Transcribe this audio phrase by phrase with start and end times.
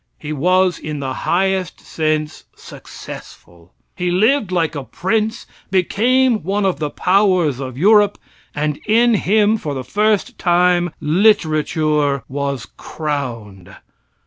[0.17, 3.71] He was in the highest sense successful.
[3.95, 8.17] He lived like a prince, became one of the powers of Europe,
[8.55, 13.75] and in him, for the first time, literature was crowned.